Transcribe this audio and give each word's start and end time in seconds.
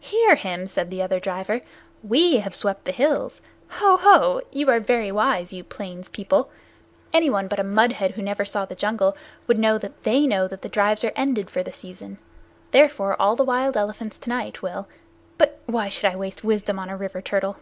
"Hear 0.00 0.34
him!" 0.34 0.66
said 0.66 0.90
the 0.90 1.00
other 1.00 1.18
driver. 1.18 1.62
"We 2.02 2.40
have 2.40 2.54
swept 2.54 2.84
the 2.84 2.92
hills! 2.92 3.40
Ho! 3.78 3.96
Ho! 3.96 4.42
You 4.52 4.68
are 4.68 4.78
very 4.78 5.10
wise, 5.10 5.54
you 5.54 5.64
plains 5.64 6.10
people. 6.10 6.50
Anyone 7.14 7.48
but 7.48 7.58
a 7.58 7.64
mud 7.64 7.92
head 7.92 8.10
who 8.10 8.20
never 8.20 8.44
saw 8.44 8.66
the 8.66 8.74
jungle 8.74 9.16
would 9.46 9.58
know 9.58 9.78
that 9.78 10.02
they 10.02 10.26
know 10.26 10.46
that 10.48 10.60
the 10.60 10.68
drives 10.68 11.02
are 11.02 11.12
ended 11.16 11.48
for 11.48 11.62
the 11.62 11.72
season. 11.72 12.18
Therefore 12.72 13.16
all 13.18 13.36
the 13.36 13.42
wild 13.42 13.74
elephants 13.74 14.18
to 14.18 14.28
night 14.28 14.60
will 14.60 14.86
but 15.38 15.58
why 15.64 15.88
should 15.88 16.12
I 16.12 16.16
waste 16.16 16.44
wisdom 16.44 16.78
on 16.78 16.90
a 16.90 16.96
river 16.98 17.22
turtle?" 17.22 17.56